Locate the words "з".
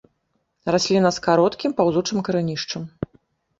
1.17-1.23